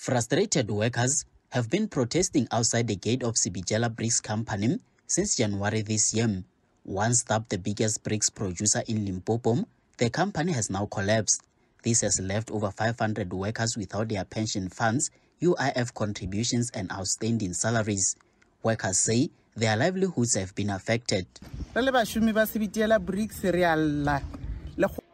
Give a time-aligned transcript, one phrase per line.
[0.00, 6.14] Frustrated workers have been protesting outside the gate of Sibijela Bricks Company since January this
[6.14, 6.42] year.
[6.86, 9.62] Once dubbed the biggest bricks producer in Limpopo,
[9.98, 11.42] the company has now collapsed.
[11.82, 15.10] This has left over 500 workers without their pension funds,
[15.42, 18.16] UIF contributions, and outstanding salaries.
[18.62, 21.26] Workers say their livelihoods have been affected.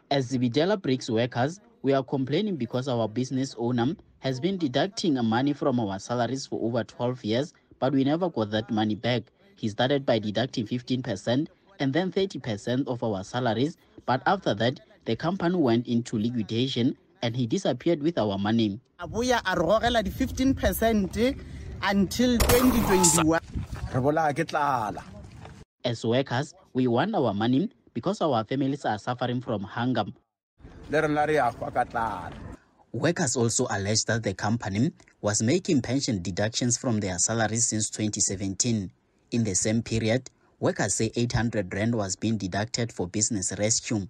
[0.09, 5.53] As Zibidela Bricks workers, we are complaining because our business owner has been deducting money
[5.53, 9.23] from our salaries for over 12 years, but we never got that money back.
[9.55, 11.47] He started by deducting 15%
[11.79, 17.37] and then 30% of our salaries, but after that, the company went into liquidation and
[17.37, 18.81] he disappeared with our money.
[18.99, 21.17] a boya a re gogela di-15 percent
[21.93, 23.39] until 2021
[23.95, 25.05] re bolaya ke tlala
[25.85, 30.07] As workers, we want our money because our families are suffering from hunger.
[30.91, 32.33] le rena re ya hwa ka tlala
[32.97, 38.91] Workers also allege that the company was making pension deductions from their salaries since 2017.
[39.33, 40.31] In the same period,
[40.61, 44.07] workers say 800 rand was being deducted for business rescue.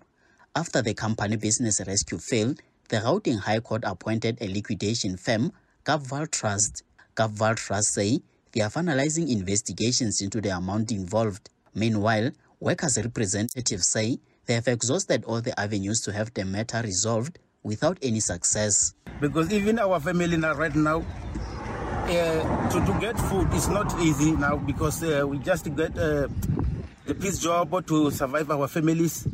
[0.54, 5.50] After the company business rescue failed, the Gauteng High Court appointed a liquidation firm,
[5.84, 6.84] Gapval Trust.
[7.16, 8.20] Gapval Trust say
[8.52, 11.50] they are finalizing investigations into the amount involved.
[11.74, 17.40] Meanwhile, workers' representatives say they have exhausted all the avenues to have the matter resolved
[17.66, 18.94] without any success.
[19.20, 20.98] because even our family now right now
[22.06, 26.28] uh, to, to get food is not easy now because uh, we just get uh,
[27.06, 29.26] the peace job to survive our families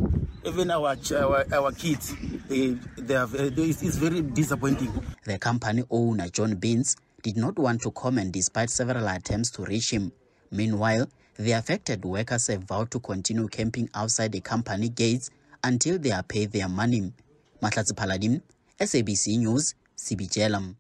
[0.45, 2.15] even our our, our kids
[2.49, 4.93] they, they have they, it's very disappointing
[5.25, 9.91] The company owner, John Beans, did not want to comment despite several attempts to reach
[9.93, 10.11] him.
[10.51, 11.07] Meanwhile,
[11.39, 15.31] the affected workers have vowed to continue camping outside the company gates
[15.63, 17.13] until they are paid their money.
[17.63, 18.41] Mahlatsi Paladim,
[18.81, 20.75] SABC News, Sibijelam.